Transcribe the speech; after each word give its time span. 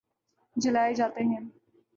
جلائے 0.55 0.93
جاتے 0.93 1.23
ہیں 1.23 1.39